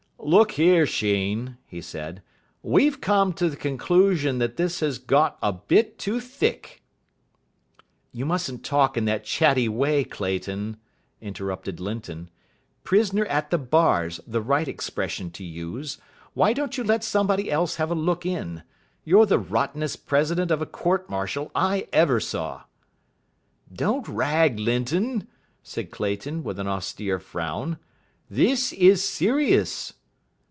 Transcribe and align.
"Look 0.23 0.51
here, 0.51 0.85
Sheen," 0.85 1.57
he 1.65 1.81
said, 1.81 2.21
"we've 2.61 3.01
come 3.01 3.33
to 3.33 3.49
the 3.49 3.55
conclusion 3.57 4.37
that 4.37 4.55
this 4.55 4.79
has 4.81 4.99
got 4.99 5.35
a 5.41 5.51
bit 5.51 5.97
too 5.97 6.19
thick." 6.19 6.83
"You 8.11 8.27
mustn't 8.27 8.63
talk 8.63 8.95
in 8.95 9.05
that 9.05 9.23
chatty 9.25 9.67
way, 9.67 10.03
Clayton," 10.03 10.77
interrupted 11.21 11.79
Linton. 11.79 12.29
"'Prisoner 12.83 13.25
at 13.25 13.49
the 13.49 13.57
bar's' 13.57 14.19
the 14.27 14.41
right 14.43 14.67
expression 14.67 15.31
to 15.31 15.43
use. 15.43 15.97
Why 16.35 16.53
don't 16.53 16.77
you 16.77 16.83
let 16.83 17.03
somebody 17.03 17.49
else 17.51 17.77
have 17.77 17.89
a 17.89 17.95
look 17.95 18.23
in? 18.23 18.61
You're 19.03 19.25
the 19.25 19.39
rottenest 19.39 20.05
president 20.05 20.51
of 20.51 20.61
a 20.61 20.67
court 20.67 21.09
martial 21.09 21.49
I 21.55 21.87
ever 21.91 22.19
saw." 22.19 22.65
"Don't 23.73 24.07
rag, 24.07 24.59
Linton," 24.59 25.27
said 25.63 25.89
Clayton, 25.89 26.43
with 26.43 26.59
an 26.59 26.67
austere 26.67 27.17
frown. 27.17 27.79
"This 28.29 28.71
is 28.73 29.03
serious." 29.03 29.93